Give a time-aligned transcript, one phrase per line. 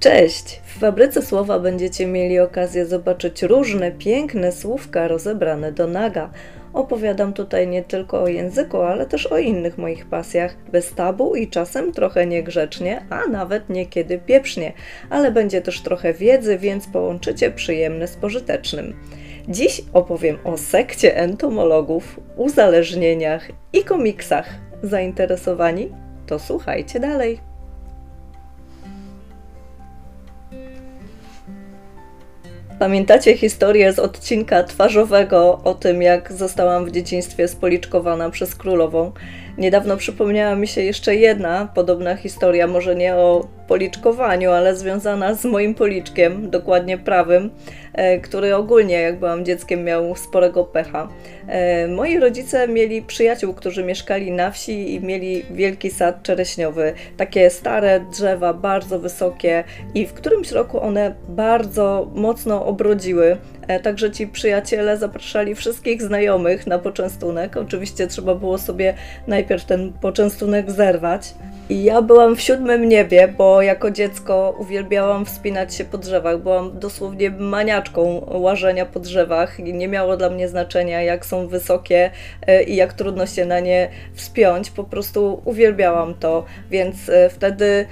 [0.00, 0.60] Cześć!
[0.64, 6.30] W Fabryce Słowa będziecie mieli okazję zobaczyć różne piękne słówka rozebrane do naga.
[6.72, 11.48] Opowiadam tutaj nie tylko o języku, ale też o innych moich pasjach, bez tabu i
[11.48, 14.72] czasem trochę niegrzecznie, a nawet niekiedy pieprznie.
[15.10, 18.94] Ale będzie też trochę wiedzy, więc połączycie przyjemne z pożytecznym.
[19.48, 24.48] Dziś opowiem o sekcie entomologów, uzależnieniach i komiksach.
[24.82, 25.92] Zainteresowani?
[26.26, 27.47] To słuchajcie dalej.
[32.78, 39.12] Pamiętacie historię z odcinka twarzowego o tym, jak zostałam w dzieciństwie spoliczkowana przez królową?
[39.58, 45.44] Niedawno przypomniała mi się jeszcze jedna podobna historia, może nie o policzkowaniu, ale związana z
[45.44, 47.50] moim policzkiem, dokładnie prawym,
[48.22, 51.08] który ogólnie, jak byłam dzieckiem, miał sporego pecha.
[51.48, 56.92] E, moi rodzice mieli przyjaciół, którzy mieszkali na wsi i mieli wielki sad czereśniowy.
[57.16, 63.36] Takie stare drzewa, bardzo wysokie, i w którymś roku one bardzo mocno obrodziły.
[63.68, 67.56] E, także ci przyjaciele zapraszali wszystkich znajomych na poczęstunek.
[67.56, 68.94] Oczywiście trzeba było sobie
[69.26, 71.34] najpierw ten poczęstunek zerwać.
[71.70, 76.38] I ja byłam w siódmym niebie, bo jako dziecko uwielbiałam wspinać się po drzewach.
[76.38, 77.87] Byłam dosłownie maniaczką
[78.26, 82.10] łażenia po drzewach nie miało dla mnie znaczenia, jak są wysokie
[82.46, 84.70] e, i jak trudno się na nie wspiąć.
[84.70, 87.86] Po prostu uwielbiałam to, więc e, wtedy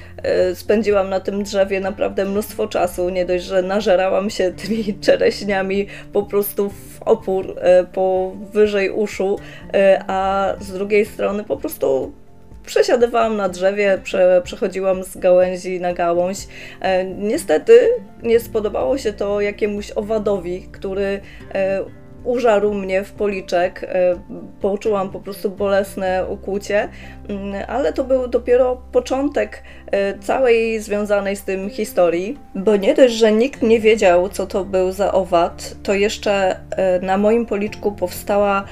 [0.54, 3.08] spędziłam na tym drzewie naprawdę mnóstwo czasu.
[3.10, 9.38] Nie dość, że nażerałam się tymi czereśniami, po prostu w opór e, powyżej uszu,
[9.74, 12.12] e, a z drugiej strony po prostu
[12.66, 16.38] przesiadywałam na drzewie, prze, przechodziłam z gałęzi na gałąź.
[16.80, 17.88] E, niestety
[18.22, 21.20] nie spodobało się to jakiemuś owadowi, który
[22.26, 24.18] użarł mnie w policzek, e,
[24.60, 26.88] poczułam po prostu bolesne ukłucie,
[27.28, 33.14] mm, ale to był dopiero początek e, całej związanej z tym historii, bo nie dość,
[33.14, 37.92] że nikt nie wiedział, co to był za owad, to jeszcze e, na moim policzku
[37.92, 38.64] powstała,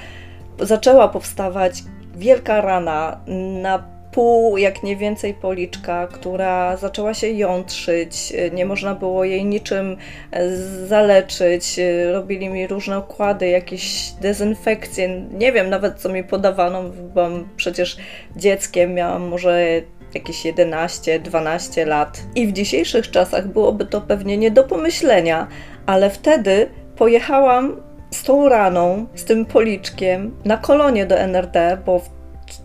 [0.60, 1.82] zaczęła powstawać
[2.16, 3.20] wielka rana
[3.62, 9.96] na pół, jak nie więcej policzka, która zaczęła się jątrzyć, nie można było jej niczym
[10.30, 11.80] e, zaleczyć,
[12.12, 17.96] robili mi różne układy, jakieś dezynfekcje, nie wiem nawet co mi podawano, byłam przecież
[18.36, 19.82] dzieckiem, miałam może
[20.14, 22.22] jakieś 11-12 lat.
[22.34, 25.46] I w dzisiejszych czasach byłoby to pewnie nie do pomyślenia,
[25.86, 27.76] ale wtedy pojechałam
[28.14, 32.00] z tą raną, z tym policzkiem na kolonie do NRD, bo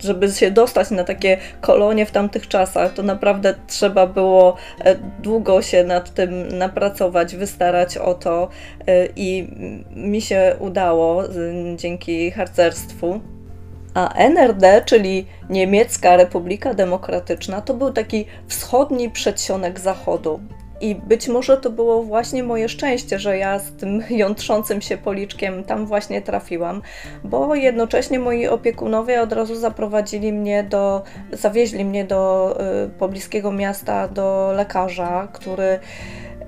[0.00, 5.62] żeby się dostać na takie kolonie w tamtych czasach, to naprawdę trzeba było e, długo
[5.62, 8.48] się nad tym napracować, wystarać o to
[8.86, 9.48] e, i
[9.96, 11.24] mi się udało
[11.76, 13.20] dzięki harcerstwu.
[13.94, 20.40] A NRD, czyli Niemiecka Republika Demokratyczna, to był taki wschodni przedsionek Zachodu.
[20.80, 25.64] I być może to było właśnie moje szczęście, że ja z tym jątrzącym się policzkiem
[25.64, 26.82] tam właśnie trafiłam,
[27.24, 31.02] bo jednocześnie moi opiekunowie od razu zaprowadzili mnie do,
[31.32, 32.54] zawieźli mnie do
[32.86, 35.78] y, pobliskiego miasta, do lekarza, który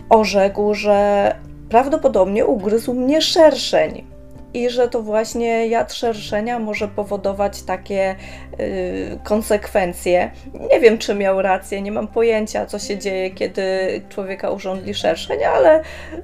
[0.08, 1.34] orzekł, że
[1.68, 4.11] prawdopodobnie ugryzł mnie szerszeń
[4.54, 8.16] i że to właśnie jad szerszenia może powodować takie
[8.60, 10.30] y, konsekwencje.
[10.72, 13.62] Nie wiem, czy miał rację, nie mam pojęcia, co się dzieje, kiedy
[14.08, 15.82] człowieka urządli szerszeń, ale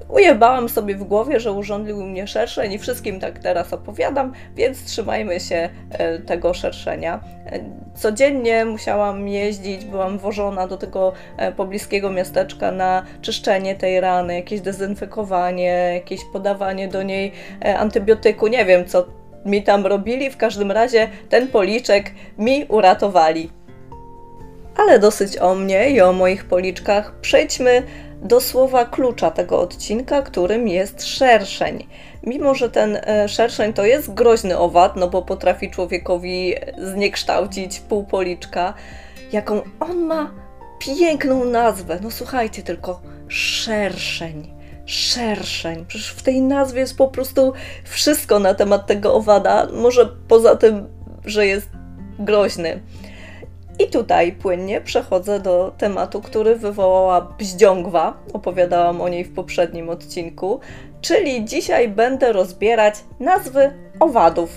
[0.08, 5.40] ujebałam sobie w głowie, że urządlił mnie szerszeń i wszystkim tak teraz opowiadam, więc trzymajmy
[5.40, 5.68] się
[6.16, 7.20] y, tego szerszenia.
[7.94, 14.60] Codziennie musiałam jeździć, byłam wożona do tego e, pobliskiego miasteczka na czyszczenie tej rany, jakieś
[14.60, 17.78] dezynfekowanie, jakieś podawanie do niej e,
[18.18, 18.46] antybiotyku.
[18.46, 19.06] Nie wiem, co
[19.46, 23.50] mi tam robili, w każdym razie ten policzek mi uratowali.
[24.76, 27.20] Ale dosyć o mnie i o moich policzkach.
[27.20, 27.82] Przejdźmy
[28.22, 31.86] do słowa klucza tego odcinka, którym jest szerszeń.
[32.22, 38.04] Mimo, że ten e, szerszeń to jest groźny owad, no bo potrafi człowiekowi zniekształcić pół
[38.04, 38.74] policzka,
[39.32, 40.30] jaką on ma
[40.78, 41.98] piękną nazwę.
[42.02, 44.57] No słuchajcie tylko, szerszeń.
[44.88, 45.84] Szerszeń.
[45.88, 47.52] Przecież w tej nazwie jest po prostu
[47.84, 50.86] wszystko na temat tego owada, może poza tym,
[51.24, 51.68] że jest
[52.18, 52.80] groźny.
[53.78, 58.16] I tutaj płynnie przechodzę do tematu, który wywołała Bździągwa.
[58.32, 60.60] Opowiadałam o niej w poprzednim odcinku.
[61.00, 63.70] Czyli dzisiaj będę rozbierać nazwy
[64.00, 64.50] owadów.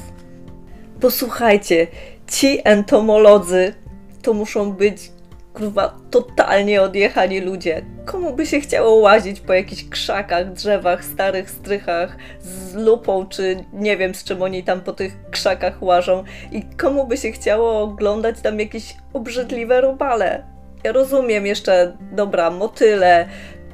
[1.01, 1.87] Posłuchajcie,
[2.31, 3.73] ci entomolodzy
[4.21, 5.11] to muszą być
[5.53, 7.81] kurwa totalnie odjechani ludzie.
[8.05, 13.97] Komu by się chciało łazić po jakichś krzakach, drzewach, starych strychach z lupą, czy nie
[13.97, 18.41] wiem z czym oni tam po tych krzakach łażą i komu by się chciało oglądać
[18.41, 20.43] tam jakieś obrzydliwe robale.
[20.83, 23.25] Ja rozumiem jeszcze, dobra, motyle,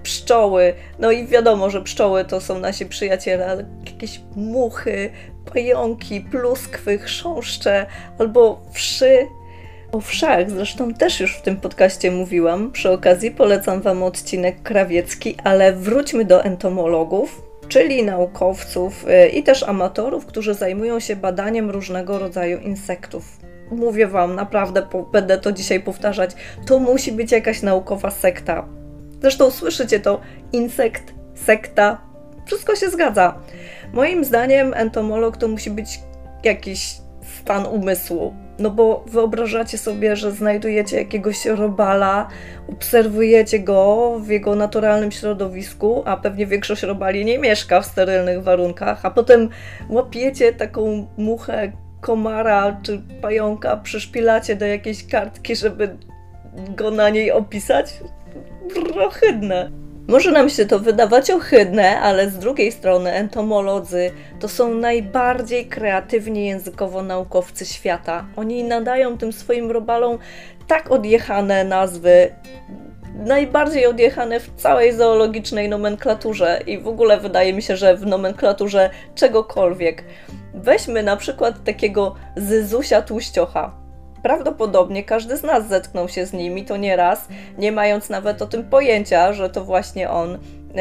[0.03, 5.09] pszczoły, no i wiadomo, że pszczoły to są nasi przyjaciele, ale jakieś muchy,
[5.53, 7.85] pająki, pluskwy, chrząszcze
[8.19, 9.27] albo wszy.
[9.97, 12.71] O wszach zresztą też już w tym podcaście mówiłam.
[12.71, 19.63] Przy okazji polecam Wam odcinek krawiecki, ale wróćmy do entomologów, czyli naukowców y, i też
[19.63, 23.37] amatorów, którzy zajmują się badaniem różnego rodzaju insektów.
[23.71, 26.31] Mówię Wam, naprawdę będę to dzisiaj powtarzać,
[26.65, 28.67] to musi być jakaś naukowa sekta.
[29.21, 30.21] Zresztą słyszycie to,
[30.53, 31.13] insekt,
[31.45, 32.01] sekta,
[32.45, 33.35] wszystko się zgadza.
[33.93, 35.99] Moim zdaniem entomolog to musi być
[36.43, 36.97] jakiś
[37.41, 38.46] stan umysłu.
[38.59, 42.27] No bo wyobrażacie sobie, że znajdujecie jakiegoś robala,
[42.69, 49.05] obserwujecie go w jego naturalnym środowisku, a pewnie większość robali nie mieszka w sterylnych warunkach,
[49.05, 49.49] a potem
[49.89, 51.71] łapiecie taką muchę,
[52.01, 55.97] komara czy pająka, przyszpilacie do jakiejś kartki, żeby
[56.75, 57.99] go na niej opisać?
[59.07, 59.71] Ohydne.
[60.07, 66.45] Może nam się to wydawać ohydne, ale z drugiej strony entomolodzy to są najbardziej kreatywni
[66.45, 68.25] językowo naukowcy świata.
[68.35, 70.17] Oni nadają tym swoim robalom
[70.67, 72.31] tak odjechane nazwy,
[73.25, 78.89] najbardziej odjechane w całej zoologicznej nomenklaturze i w ogóle wydaje mi się, że w nomenklaturze
[79.15, 80.03] czegokolwiek.
[80.53, 83.86] Weźmy na przykład takiego Zyzusia Tłuściocha.
[84.27, 87.27] Prawdopodobnie każdy z nas zetknął się z nimi to nie raz,
[87.57, 90.37] nie mając nawet o tym pojęcia, że to właśnie on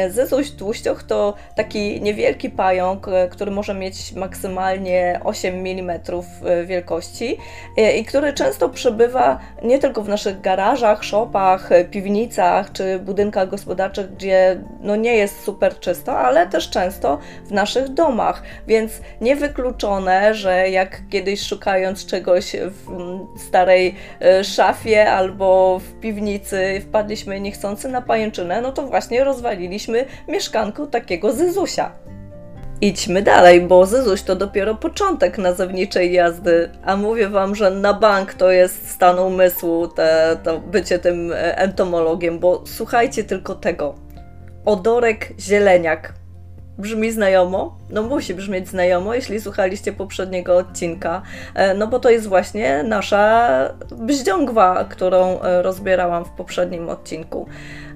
[0.09, 5.99] Zezuś tłuścioch to taki niewielki pająk, e, który może mieć maksymalnie 8 mm
[6.45, 7.37] e, wielkości
[7.77, 14.13] e, i który często przebywa nie tylko w naszych garażach, szopach, piwnicach czy budynkach gospodarczych,
[14.13, 18.43] gdzie no nie jest super czysto, ale też często w naszych domach.
[18.67, 18.91] Więc
[19.21, 22.55] niewykluczone, że jak kiedyś szukając czegoś
[23.35, 23.95] w starej
[24.43, 29.86] szafie albo w piwnicy wpadliśmy niechcący na pajęczynę, no to właśnie rozwaliliśmy
[30.27, 31.91] mieszkanką takiego Zyzusia.
[32.81, 38.33] Idźmy dalej, bo Zyzuś to dopiero początek nazewniczej jazdy, a mówię wam, że na bank
[38.33, 43.95] to jest stan umysłu, te, to bycie tym e, entomologiem, bo słuchajcie tylko tego.
[44.65, 46.13] Odorek zieleniak.
[46.77, 47.77] Brzmi znajomo?
[47.89, 51.21] No musi brzmieć znajomo, jeśli słuchaliście poprzedniego odcinka,
[51.55, 53.49] e, no bo to jest właśnie nasza
[53.91, 57.47] bździągwa, którą e, rozbierałam w poprzednim odcinku.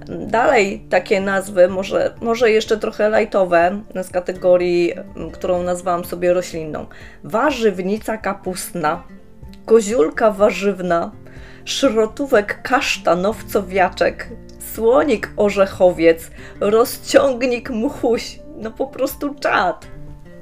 [0.07, 4.93] Dalej takie nazwy, może, może jeszcze trochę lightowe z kategorii,
[5.33, 6.85] którą nazwałam sobie roślinną.
[7.23, 9.03] Warzywnica kapustna,
[9.65, 11.11] koziulka warzywna,
[11.65, 14.29] szrotówek kasztanowcowiaczek,
[14.73, 19.87] słonik orzechowiec, rozciągnik mchuś, no po prostu czad.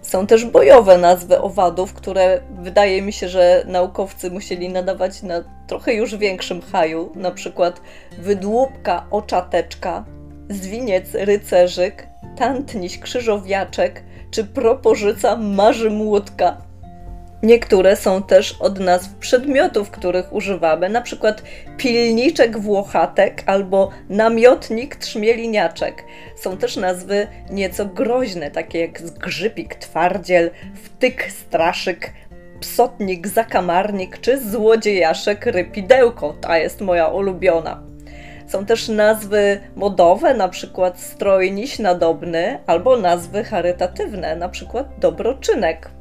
[0.09, 5.93] Są też bojowe nazwy owadów, które wydaje mi się, że naukowcy musieli nadawać na trochę
[5.93, 7.81] już większym haju, na przykład
[8.17, 10.05] wydłupka oczateczka,
[10.49, 12.07] zwiniec rycerzyk,
[12.37, 16.68] tantniś krzyżowiaczek czy proporzyca marzy młódka.
[17.43, 21.43] Niektóre są też od nazw przedmiotów, których używamy, na przykład
[21.77, 26.03] pilniczek włochatek albo namiotnik trzmieliniaczek.
[26.35, 30.51] Są też nazwy nieco groźne, takie jak zgrzypik twardziel,
[30.83, 32.13] wtyk straszyk,
[32.59, 36.33] psotnik zakamarnik czy złodziejaszek rypidełko.
[36.41, 37.83] Ta jest moja ulubiona.
[38.47, 45.98] Są też nazwy modowe, na przykład strojniś nadobny, albo nazwy charytatywne, na przykład dobroczynek.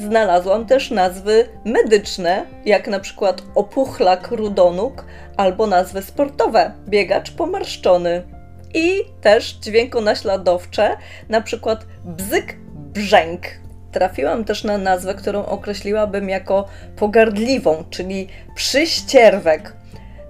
[0.00, 5.04] Znalazłam też nazwy medyczne, jak na przykład opuchlak rudonuk,
[5.36, 8.22] albo nazwy sportowe, biegacz pomarszczony.
[8.74, 10.96] I też dźwiękonaśladowcze,
[11.28, 13.46] na przykład bzyk brzęk.
[13.92, 19.72] Trafiłam też na nazwę, którą określiłabym jako pogardliwą, czyli przyścierwek.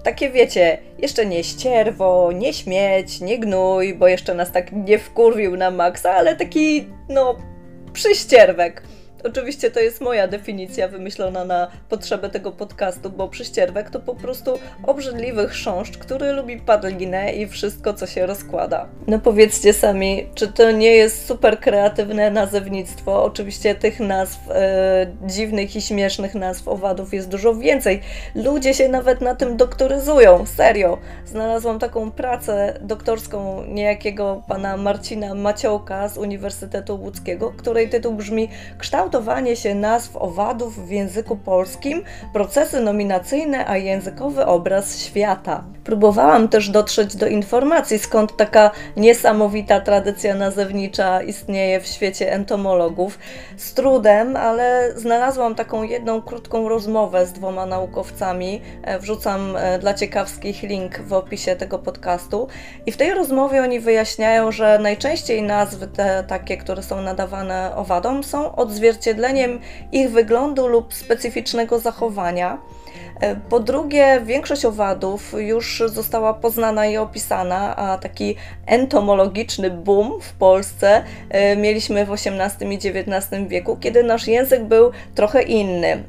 [0.03, 5.57] Takie wiecie, jeszcze nie ścierwo, nie śmieć, nie gnój, bo jeszcze nas tak nie wkurwił
[5.57, 7.35] na maksa, ale taki, no,
[7.93, 8.83] przyścierwek.
[9.23, 14.59] Oczywiście to jest moja definicja wymyślona na potrzebę tego podcastu, bo przyścierwek to po prostu
[14.83, 18.87] obrzydliwy chrząszcz, który lubi padlinę i wszystko, co się rozkłada.
[19.07, 23.23] No powiedzcie sami, czy to nie jest super kreatywne nazewnictwo?
[23.23, 28.01] Oczywiście tych nazw e, dziwnych i śmiesznych nazw owadów jest dużo więcej.
[28.35, 30.97] Ludzie się nawet na tym doktoryzują, serio.
[31.25, 39.10] Znalazłam taką pracę doktorską niejakiego pana Marcina Maciołka z Uniwersytetu Łódzkiego, której tytuł brzmi Kształt
[39.11, 42.03] kształtowanie się nazw owadów w języku polskim,
[42.33, 45.63] procesy nominacyjne, a językowy obraz świata.
[45.83, 53.19] Próbowałam też dotrzeć do informacji, skąd taka niesamowita tradycja nazewnicza istnieje w świecie entomologów.
[53.57, 58.61] Z trudem, ale znalazłam taką jedną krótką rozmowę z dwoma naukowcami.
[58.83, 62.47] E, wrzucam e, dla ciekawskich link w opisie tego podcastu.
[62.85, 68.23] I w tej rozmowie oni wyjaśniają, że najczęściej nazwy te takie, które są nadawane owadom,
[68.23, 69.00] są odzwierciedleniem
[69.91, 72.57] ich wyglądu lub specyficznego zachowania.
[73.21, 80.33] E, po drugie, większość owadów już została poznana i opisana, a taki entomologiczny boom w
[80.33, 86.03] Polsce e, mieliśmy w XVIII i XIX wieku, kiedy nasz język był trochę inny.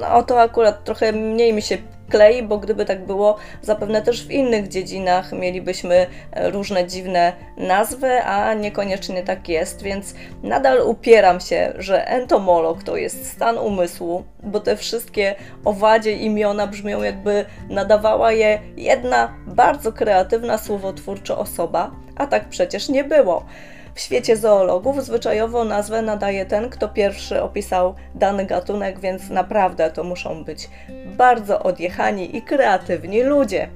[0.00, 1.78] No, o to akurat trochę mniej mi się
[2.12, 8.22] klei, bo gdyby tak było, zapewne też w innych dziedzinach mielibyśmy e, różne dziwne nazwy,
[8.22, 14.60] a niekoniecznie tak jest, więc nadal upieram się, że entomolog to jest stan umysłu, bo
[14.60, 22.48] te wszystkie owadzie imiona brzmią jakby nadawała je jedna bardzo kreatywna, słowotwórcza osoba, a tak
[22.48, 23.44] przecież nie było.
[23.94, 30.04] W świecie zoologów zwyczajowo nazwę nadaje ten, kto pierwszy opisał dany gatunek, więc naprawdę to
[30.04, 30.68] muszą być
[31.16, 33.68] bardzo odjechani i kreatywni ludzie.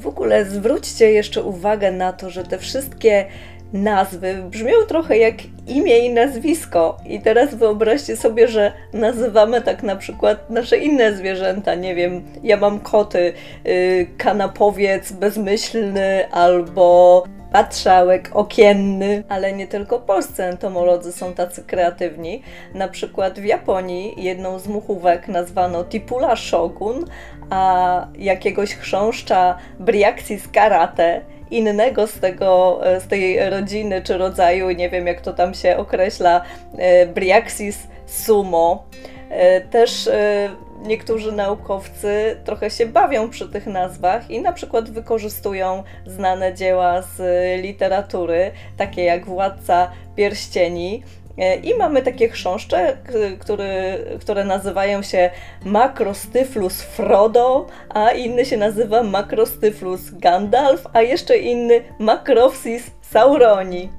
[0.00, 3.26] W ogóle zwróćcie jeszcze uwagę na to, że te wszystkie
[3.72, 5.34] nazwy brzmią trochę jak
[5.66, 6.96] imię i nazwisko.
[7.06, 11.74] I teraz wyobraźcie sobie, że nazywamy tak na przykład nasze inne zwierzęta.
[11.74, 13.32] Nie wiem, ja mam koty,
[13.64, 22.42] yy, kanapowiec bezmyślny albo patrzałek okienny, ale nie tylko polscy entomolodzy są tacy kreatywni.
[22.74, 27.04] Na przykład w Japonii jedną z muchówek nazwano Tipula Shogun,
[27.50, 35.06] a jakiegoś chrząszcza Briaxis karate innego z, tego, z tej rodziny czy rodzaju, nie wiem
[35.06, 36.42] jak to tam się określa,
[36.78, 38.84] e, Briaxis sumo.
[39.30, 40.48] E, też e,
[40.82, 47.20] niektórzy naukowcy trochę się bawią przy tych nazwach i na przykład wykorzystują znane dzieła z
[47.62, 51.02] literatury, takie jak Władca Pierścieni.
[51.38, 52.96] E, I mamy takie chrząszcze,
[53.40, 55.30] który, które nazywają się
[55.64, 63.90] Macrostyphlus Frodo, a inny się nazywa Macrostyphlus Gandalf, a jeszcze inny Macropsis Sauroni.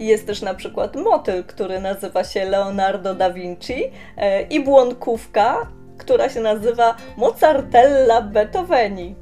[0.00, 5.66] Jest też na przykład motyl, który nazywa się Leonardo da Vinci e, i błonkówka,
[5.98, 9.14] która się nazywa Mozartella Beethoveni.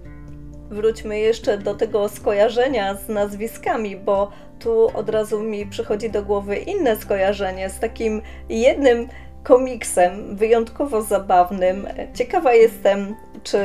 [0.70, 6.56] Wróćmy jeszcze do tego skojarzenia z nazwiskami, bo tu od razu mi przychodzi do głowy
[6.56, 9.08] inne skojarzenie z takim jednym
[9.42, 11.86] komiksem wyjątkowo zabawnym.
[12.14, 13.58] Ciekawa jestem, czy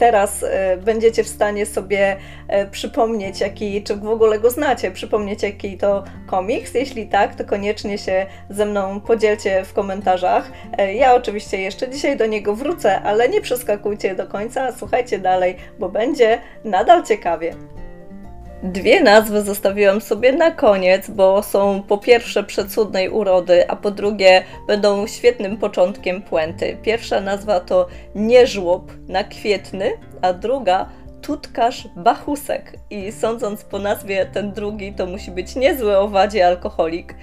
[0.00, 2.16] teraz e, będziecie w stanie sobie
[2.48, 6.74] e, przypomnieć, jaki, czy w ogóle go znacie, przypomnieć, jaki to komiks.
[6.74, 10.50] Jeśli tak, to koniecznie się ze mną podzielcie w komentarzach.
[10.78, 15.56] E, ja oczywiście jeszcze dzisiaj do niego wrócę, ale nie przeskakujcie do końca, słuchajcie dalej,
[15.78, 17.54] bo będzie nadal ciekawie.
[18.62, 24.44] Dwie nazwy zostawiłam sobie na koniec, bo są po pierwsze przecudnej urody, a po drugie
[24.66, 26.76] będą świetnym początkiem puenty.
[26.82, 29.90] Pierwsza nazwa to Nieżłob na kwietny,
[30.22, 30.88] a druga
[31.22, 32.72] Tutkarz Bachusek.
[32.90, 37.14] I sądząc po nazwie ten drugi, to musi być niezły owadzie alkoholik.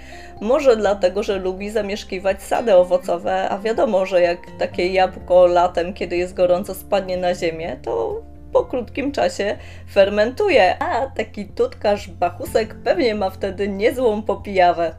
[0.41, 6.17] Może dlatego, że lubi zamieszkiwać sady owocowe, a wiadomo, że jak takie jabłko latem, kiedy
[6.17, 8.21] jest gorąco, spadnie na ziemię, to
[8.53, 9.57] po krótkim czasie
[9.89, 14.95] fermentuje, a taki tutkarz bachusek pewnie ma wtedy niezłą popijawę.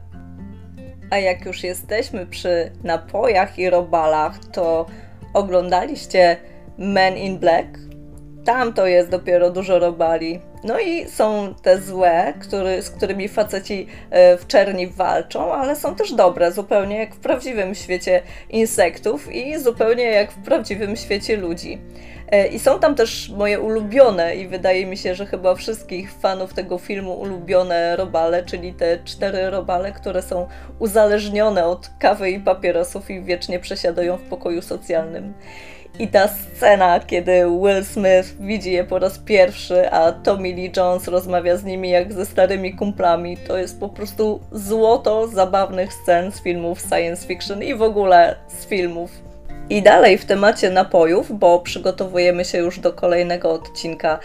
[1.09, 4.85] A jak już jesteśmy przy napojach i robalach, to
[5.33, 6.37] oglądaliście
[6.77, 7.88] Men in Black?
[8.49, 10.39] Tam to jest dopiero dużo robali.
[10.63, 15.95] No i są te złe, który, z którymi faceci e, w czerni walczą, ale są
[15.95, 21.81] też dobre, zupełnie jak w prawdziwym świecie insektów i zupełnie jak w prawdziwym świecie ludzi.
[22.31, 26.53] E, I są tam też moje ulubione i wydaje mi się, że chyba wszystkich fanów
[26.53, 30.47] tego filmu ulubione robale, czyli te cztery robale, które są
[30.79, 35.33] uzależnione od kawy i papierosów i wiecznie przesiadują w pokoju socjalnym.
[35.99, 41.07] I ta scena, kiedy Will Smith widzi je po raz pierwszy, a Tommy Lee Jones
[41.07, 46.41] rozmawia z nimi jak ze starymi kumplami, to jest po prostu złoto zabawnych scen z
[46.41, 49.11] filmów science fiction i w ogóle z filmów.
[49.69, 54.19] I dalej w temacie napojów, bo przygotowujemy się już do kolejnego odcinka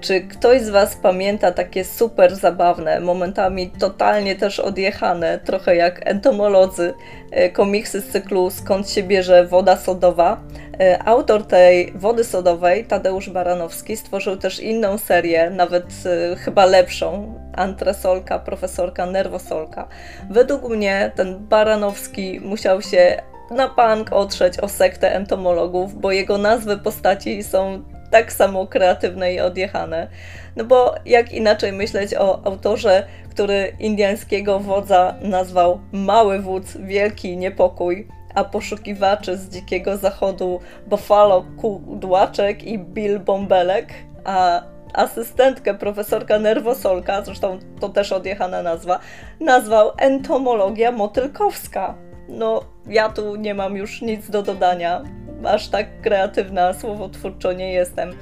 [0.00, 6.94] Czy ktoś z Was pamięta takie super zabawne, momentami totalnie też odjechane, trochę jak entomolodzy,
[7.30, 10.40] e, komiksy z cyklu Skąd się bierze woda sodowa?
[10.80, 15.84] E, autor tej wody sodowej, Tadeusz Baranowski, stworzył też inną serię, nawet
[16.32, 19.88] e, chyba lepszą, Antresolka, profesorka Nerwosolka.
[20.30, 26.76] Według mnie ten Baranowski musiał się na bank otrzeć o sektę entomologów, bo jego nazwy
[26.76, 30.08] postaci są tak samo kreatywne i odjechane.
[30.56, 38.08] No bo jak inaczej myśleć o autorze, który indiańskiego wodza nazwał Mały Wódz, Wielki Niepokój,
[38.34, 43.86] a poszukiwaczy z dzikiego zachodu Buffalo Kudłaczek i Bill Bąbelek,
[44.24, 44.62] a
[44.94, 48.98] asystentkę profesorka Nerwosolka, zresztą to też odjechana nazwa,
[49.40, 51.94] nazwał entomologia motylkowska.
[52.28, 55.02] No, ja tu nie mam już nic do dodania
[55.44, 58.12] aż tak kreatywna słowotwórczo nie jestem.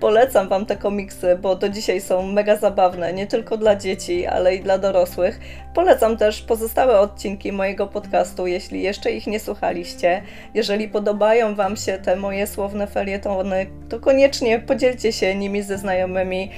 [0.00, 4.54] Polecam Wam te komiksy, bo do dzisiaj są mega zabawne, nie tylko dla dzieci, ale
[4.54, 5.40] i dla dorosłych.
[5.74, 10.22] Polecam też pozostałe odcinki mojego podcastu, jeśli jeszcze ich nie słuchaliście.
[10.54, 16.50] Jeżeli podobają Wam się te moje słowne felietony, to koniecznie podzielcie się nimi ze znajomymi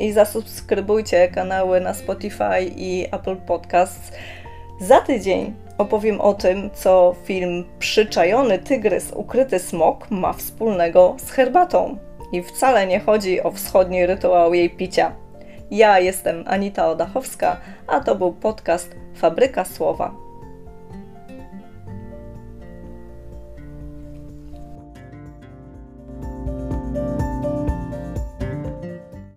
[0.00, 4.12] i zasubskrybujcie kanały na Spotify i Apple Podcasts.
[4.80, 11.98] Za tydzień opowiem o tym, co film Przyczajony tygrys, ukryty smok ma wspólnego z herbatą.
[12.32, 15.12] I wcale nie chodzi o wschodni rytuał jej picia.
[15.70, 20.23] Ja jestem Anita Odachowska, a to był podcast Fabryka Słowa.